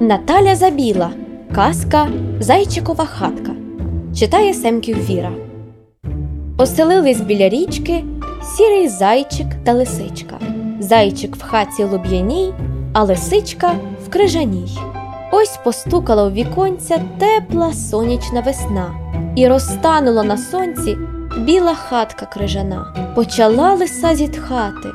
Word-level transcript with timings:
Наталя 0.00 0.56
Забіла. 0.56 1.10
Казка 1.54 2.08
Зайчикова 2.40 3.04
хатка. 3.04 3.52
Читає 4.18 4.54
Семків 4.54 5.10
Віра. 5.10 5.32
Оселились 6.58 7.20
біля 7.20 7.48
річки 7.48 8.04
сірий 8.42 8.88
зайчик 8.88 9.46
та 9.64 9.72
лисичка. 9.72 10.38
Зайчик 10.78 11.36
в 11.36 11.42
хаті 11.42 11.84
луб'яній, 11.84 12.54
а 12.92 13.02
лисичка 13.02 13.74
в 14.06 14.10
крижаній. 14.10 14.78
Ось 15.32 15.58
постукала 15.64 16.24
у 16.24 16.30
віконця 16.30 17.02
тепла 17.18 17.72
сонячна 17.72 18.40
весна, 18.40 18.94
і 19.36 19.48
розтанула 19.48 20.22
на 20.22 20.36
сонці 20.36 20.96
біла 21.38 21.74
хатка 21.74 22.26
крижана. 22.26 23.12
Почала 23.16 23.74
лиса 23.74 24.14
зітхати. 24.14 24.88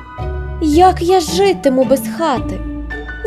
Як 0.62 1.02
я 1.02 1.20
житиму 1.20 1.84
без 1.84 2.02
хати? 2.18 2.60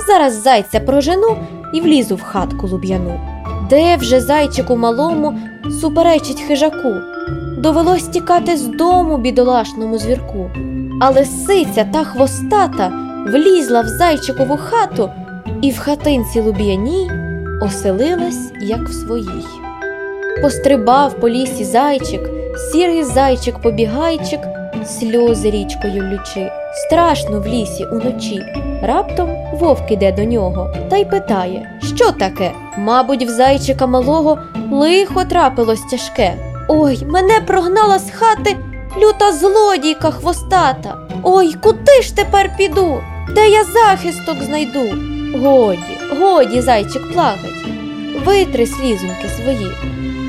Зараз 0.06 0.42
зайця 0.42 0.80
прожену 0.80 1.36
і 1.74 1.80
влізу 1.80 2.16
в 2.16 2.22
хатку 2.22 2.66
луб'яну. 2.66 3.20
Де 3.70 3.96
вже 3.96 4.20
зайчику 4.20 4.76
малому 4.76 5.38
суперечить 5.80 6.40
хижаку? 6.40 6.94
Довелось 7.58 8.08
тікати 8.08 8.56
з 8.56 8.66
дому 8.66 9.18
бідолашному 9.18 9.98
звірку. 9.98 10.50
А 11.00 11.10
лисиця 11.10 11.88
та 11.92 12.04
хвостата 12.04 12.92
влізла 13.26 13.80
в 13.80 13.88
зайчикову 13.88 14.56
хату 14.56 15.10
і 15.62 15.70
в 15.70 15.78
хатинці 15.78 16.40
луб'яній 16.40 17.10
оселилась, 17.62 18.52
як 18.60 18.88
в 18.88 18.92
своїй. 18.92 19.46
Пострибав 20.42 21.20
по 21.20 21.28
лісі 21.28 21.64
зайчик, 21.64 22.20
сірий 22.72 23.04
зайчик 23.04 23.58
побігайчик, 23.58 24.40
сльози 24.86 25.50
річкою 25.50 26.02
лючи. 26.02 26.50
Страшно 26.86 27.40
в 27.40 27.46
лісі 27.46 27.84
уночі. 27.84 28.42
Раптом 28.82 29.30
вовк 29.52 29.90
іде 29.90 30.12
до 30.12 30.24
нього 30.24 30.74
та 30.90 30.96
й 30.96 31.04
питає, 31.04 31.80
що 31.96 32.12
таке? 32.12 32.52
Мабуть, 32.76 33.22
в 33.22 33.28
зайчика 33.28 33.86
малого 33.86 34.38
лихо 34.70 35.24
трапилось 35.24 35.82
тяжке. 35.90 36.34
Ой, 36.68 37.04
мене 37.06 37.40
прогнала 37.46 37.98
з 37.98 38.10
хати 38.10 38.56
люта 39.02 39.32
злодійка 39.32 40.10
хвостата. 40.10 40.96
Ой, 41.22 41.54
куди 41.62 42.02
ж 42.02 42.16
тепер 42.16 42.50
піду? 42.56 43.00
Де 43.34 43.48
я 43.48 43.64
захисток 43.64 44.42
знайду? 44.42 44.84
Годі, 45.42 45.98
годі, 46.20 46.60
зайчик 46.60 47.12
плакать. 47.12 47.66
Витри 48.24 48.66
слізоньки 48.66 49.28
свої. 49.36 49.66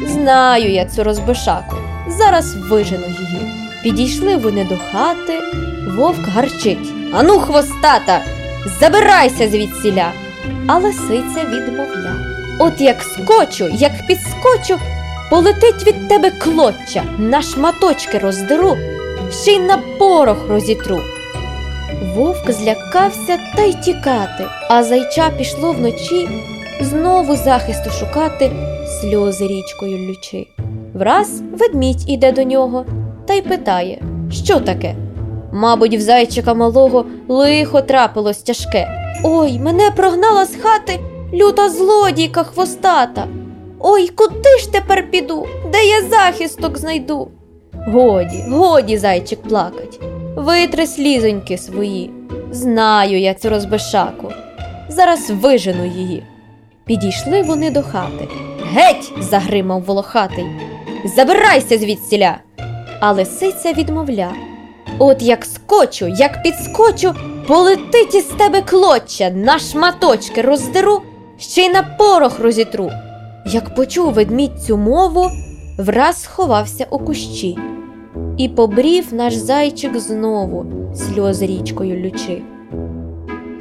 Знаю 0.08 0.72
я 0.72 0.86
цю 0.86 1.04
розбишаку, 1.04 1.76
зараз 2.08 2.56
вижену 2.56 3.06
її. 3.06 3.52
Підійшли 3.84 4.36
вони 4.36 4.66
до 4.66 4.76
хати, 4.92 5.40
вовк 5.98 6.28
гарчить. 6.28 6.94
Ану, 7.14 7.40
хвостата, 7.40 8.22
забирайся 8.66 9.50
звідсіля. 9.50 10.12
А 10.68 10.78
лисиця 10.78 11.46
відмовля. 11.48 12.16
От 12.60 12.82
як 12.82 13.02
скочу, 13.02 13.70
як 13.74 13.92
підскочу, 14.08 14.80
полетить 15.30 15.88
від 15.88 16.08
тебе 16.08 16.32
клоча, 16.32 17.04
на 17.18 17.42
шматочки 17.42 18.18
роздеру, 18.18 18.78
ще 19.32 19.52
й 19.52 19.60
на 19.60 19.78
порох 19.78 20.50
розітру. 20.50 21.00
Вовк 22.16 22.52
злякався 22.52 23.38
та 23.56 23.64
й 23.64 23.74
тікати, 23.74 24.46
а 24.70 24.84
зайча 24.84 25.30
пішло 25.30 25.72
вночі 25.72 26.30
знову 26.82 27.36
захисту 27.36 27.90
шукати, 27.90 28.52
сльози 29.02 29.48
річкою 29.48 29.98
лючи. 29.98 30.48
Враз 30.94 31.42
ведмідь 31.60 32.10
іде 32.10 32.32
до 32.32 32.44
нього 32.44 32.86
та 33.28 33.34
й 33.34 33.42
питає, 33.42 34.02
що 34.32 34.60
таке? 34.60 34.96
Мабуть, 35.52 35.96
в 35.96 36.00
зайчика 36.00 36.54
малого 36.54 37.06
лихо 37.28 37.82
трапилось 37.82 38.38
тяжке. 38.38 38.88
Ой, 39.24 39.60
мене 39.60 39.92
прогнала 39.92 40.46
з 40.46 40.56
хати 40.56 41.00
люта 41.34 41.70
злодійка 41.70 42.44
хвостата. 42.44 43.28
Ой, 43.80 44.08
куди 44.08 44.58
ж 44.60 44.72
тепер 44.72 45.12
піду? 45.12 45.48
Де 45.72 45.86
я 45.86 46.02
захисток 46.10 46.78
знайду? 46.78 47.28
Годі, 47.88 48.46
годі, 48.50 48.98
зайчик 48.98 49.42
плакать. 49.42 50.00
Витри 50.36 50.88
слізоньки 50.88 51.58
свої. 51.58 52.12
Знаю 52.52 53.20
я 53.20 53.34
цю 53.34 53.50
розбишаку. 53.50 54.32
Зараз 54.90 55.30
вижену 55.30 55.86
її. 55.86 56.24
Підійшли 56.86 57.42
вони 57.42 57.72
до 57.72 57.84
хати. 57.84 58.28
Геть! 58.74 59.12
загримав 59.20 59.82
волохатий. 59.82 60.46
Забирайся 61.16 61.78
звідсіля. 61.78 62.38
А 63.00 63.12
лисиця 63.12 63.74
відмовля. 63.74 64.30
От 65.00 65.22
як 65.22 65.46
скочу, 65.46 66.08
як 66.08 66.44
підскочу, 66.44 67.14
полетить 67.48 68.16
із 68.16 68.24
тебе 68.24 68.62
клоча, 68.62 69.30
на 69.30 69.60
шматочки 69.60 70.42
роздеру, 70.42 71.02
ще 71.38 71.62
й 71.62 71.70
на 71.70 71.84
порох 71.84 72.40
розітру. 72.40 72.92
Як 73.46 73.76
почув 73.76 74.14
ведмідь 74.14 74.64
цю 74.64 74.78
мову, 74.78 75.30
враз 75.78 76.24
сховався 76.24 76.88
у 76.90 77.00
кущі, 77.00 77.58
і 78.38 78.50
побрів 78.50 79.14
наш 79.14 79.36
зайчик 79.36 80.00
знову, 80.00 80.66
сльози 80.96 81.46
річкою 81.46 82.00
лючи. 82.00 82.42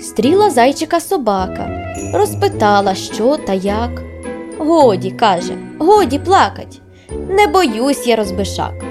Стріла 0.01 0.51
зайчика 0.51 1.01
собака, 1.01 1.95
розпитала, 2.15 2.95
що 2.95 3.37
та 3.37 3.53
як. 3.53 4.03
Годі, 4.59 5.11
каже, 5.11 5.53
годі 5.79 6.19
плакать, 6.19 6.81
не 7.29 7.47
боюсь 7.47 8.07
я 8.07 8.17
розбишак. 8.17 8.88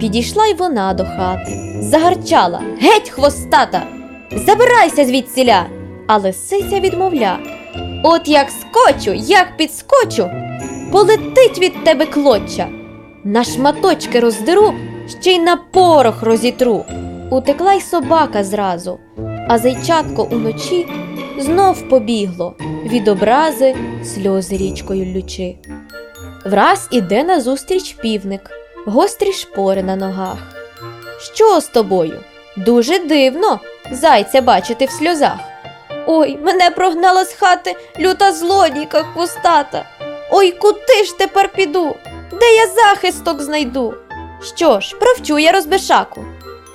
Підійшла 0.00 0.46
й 0.46 0.54
вона 0.54 0.94
до 0.94 1.04
хати, 1.04 1.78
загарчала. 1.80 2.62
Геть 2.80 3.10
хвостата, 3.10 3.82
забирайся 4.32 5.04
звідсіля, 5.04 5.66
а 6.06 6.16
лисиця 6.16 6.80
відмовля. 6.80 7.38
От 8.04 8.28
як 8.28 8.48
скочу, 8.50 9.12
як 9.12 9.56
підскочу, 9.56 10.30
полетить 10.92 11.58
від 11.58 11.84
тебе 11.84 12.06
клоча, 12.06 12.68
на 13.24 13.44
шматочки 13.44 14.20
роздеру, 14.20 14.74
ще 15.20 15.32
й 15.32 15.38
на 15.38 15.56
порох 15.56 16.22
розітру. 16.22 16.84
Утекла 17.30 17.72
й 17.72 17.80
собака 17.80 18.44
зразу, 18.44 18.98
а 19.48 19.58
зайчатко 19.58 20.28
уночі 20.32 20.86
знов 21.38 21.88
побігло 21.88 22.54
від 22.86 23.08
образи 23.08 23.74
сльози 24.04 24.56
річкою 24.56 25.14
лючи. 25.14 25.54
Враз 26.46 26.88
іде 26.92 27.24
назустріч 27.24 27.92
півник, 27.92 28.50
гострі 28.86 29.32
шпори 29.32 29.82
на 29.82 29.96
ногах. 29.96 30.38
Що 31.34 31.60
з 31.60 31.66
тобою? 31.66 32.20
Дуже 32.56 32.98
дивно 32.98 33.60
зайця 33.92 34.42
бачити 34.42 34.84
в 34.84 34.90
сльозах. 34.90 35.38
Ой, 36.06 36.38
мене 36.42 36.70
прогнала 36.70 37.24
з 37.24 37.32
хати 37.32 37.76
люта 38.00 38.32
злодійка 38.32 39.02
хвостата. 39.02 39.84
Ой, 40.30 40.52
куди 40.52 41.04
ж 41.04 41.18
тепер 41.18 41.48
піду? 41.52 41.96
Де 42.40 42.54
я 42.54 42.66
захисток 42.66 43.42
знайду? 43.42 43.94
Що 44.56 44.80
ж, 44.80 44.96
провчу 44.96 45.38
я 45.38 45.52
розбишаку. 45.52 46.24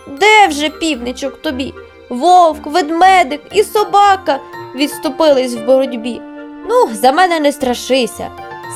Де 0.07 0.47
вже 0.47 0.69
півничок 0.69 1.41
тобі? 1.41 1.73
Вовк, 2.09 2.65
ведмедик 2.65 3.41
і 3.51 3.63
собака 3.63 4.39
відступились 4.75 5.53
в 5.53 5.65
боротьбі. 5.65 6.21
Ну, 6.69 6.89
за 6.93 7.11
мене 7.11 7.39
не 7.39 7.51
страшися, 7.51 8.29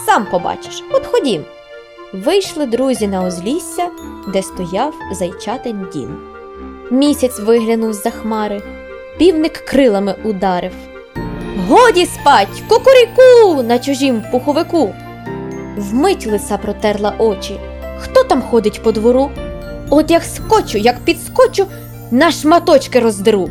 сам 0.05 0.25
побачиш, 0.25 0.83
от 0.91 1.05
ходім. 1.05 1.45
Вийшли 2.13 2.65
друзі 2.65 3.07
на 3.07 3.27
узлісся, 3.27 3.87
де 4.33 4.43
стояв 4.43 4.93
зайчатин 5.11 5.87
дім. 5.93 6.17
Місяць 6.91 7.39
виглянув 7.39 7.93
з-за 7.93 8.09
хмари, 8.09 8.61
півник 9.17 9.53
крилами 9.53 10.15
ударив. 10.23 10.71
Годі 11.69 12.05
спать, 12.05 12.63
кукуріку 12.67 13.63
на 13.63 13.79
чужім 13.79 14.23
пуховику. 14.31 14.95
Вмить 15.77 16.27
лиса 16.27 16.57
протерла 16.57 17.13
очі. 17.17 17.59
Хто 17.99 18.23
там 18.23 18.41
ходить 18.41 18.83
по 18.83 18.91
двору? 18.91 19.31
От 19.89 20.11
як 20.11 20.23
скочу, 20.23 20.77
як 20.77 20.99
підскочу, 20.99 21.65
на 22.11 22.31
шматочки 22.31 22.99
роздеру. 22.99 23.49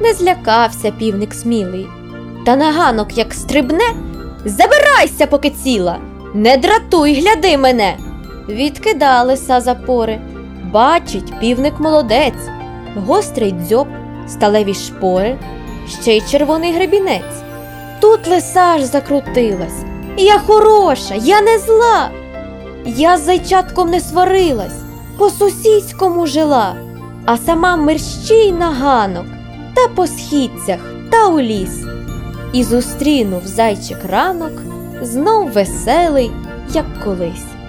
Не 0.00 0.14
злякався 0.14 0.90
півник 0.90 1.34
смілий, 1.34 1.86
та 2.46 2.56
на 2.56 2.72
ганок 2.72 3.18
як 3.18 3.34
стрибне, 3.34 3.94
забирайся, 4.44 5.26
поки 5.26 5.50
ціла, 5.50 5.98
не 6.34 6.56
дратуй, 6.56 7.20
гляди 7.20 7.58
мене. 7.58 7.96
Відкида 8.48 9.22
лиса 9.22 9.60
запори. 9.60 10.20
Бачить, 10.72 11.40
півник 11.40 11.80
молодець, 11.80 12.48
гострий 12.96 13.52
дзьоб, 13.52 13.86
сталеві 14.28 14.74
шпори, 14.74 15.38
ще 16.00 16.16
й 16.16 16.22
червоний 16.30 16.72
гребінець. 16.72 17.42
Тут 18.00 18.26
лиса 18.26 18.60
аж 18.60 18.82
закрутилась. 18.82 19.84
Я 20.16 20.38
хороша, 20.38 21.14
я 21.14 21.40
не 21.40 21.58
зла. 21.58 22.10
Я 22.86 23.18
з 23.18 23.24
зайчатком 23.24 23.90
не 23.90 24.00
сварилась, 24.00 24.80
по 25.18 25.30
сусідському 25.30 26.26
жила, 26.26 26.74
а 27.24 27.36
сама 27.36 27.76
мерщій 27.76 28.52
на 28.52 28.70
ганок 28.70 29.26
та 29.74 29.88
по 29.88 30.06
східцях 30.06 30.80
та 31.10 31.26
у 31.26 31.40
ліс. 31.40 31.84
І 32.52 32.64
зустрінув 32.64 33.42
зайчик 33.44 33.98
ранок, 34.10 34.52
знов 35.02 35.50
веселий, 35.50 36.30
як 36.74 36.86
колись. 37.04 37.61